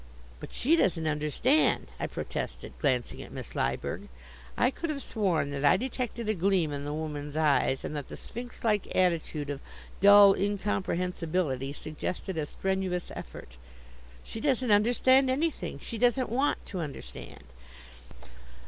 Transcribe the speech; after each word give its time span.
"But 0.39 0.51
she 0.51 0.75
doesn't 0.75 1.05
understand," 1.05 1.85
I 1.99 2.07
protested, 2.07 2.73
glancing 2.79 3.21
at 3.21 3.31
Miss 3.31 3.53
Lyberg. 3.53 4.07
I 4.57 4.71
could 4.71 4.89
have 4.89 5.03
sworn 5.03 5.51
that 5.51 5.63
I 5.63 5.77
detected 5.77 6.27
a 6.27 6.33
gleam 6.33 6.71
in 6.71 6.85
the 6.85 6.91
woman's 6.91 7.37
eyes 7.37 7.85
and 7.85 7.95
that 7.95 8.07
the 8.07 8.17
sphinx 8.17 8.63
like 8.63 8.95
attitude 8.95 9.51
of 9.51 9.61
dull 9.99 10.33
incomprehensibility 10.33 11.71
suggested 11.71 12.35
a 12.39 12.47
strenuous 12.47 13.11
effort. 13.15 13.57
"She 14.23 14.39
doesn't 14.41 14.71
understand 14.71 15.29
anything. 15.29 15.77
She 15.77 15.99
doesn't 15.99 16.29
want 16.31 16.65
to 16.65 16.79
understand." 16.79 17.43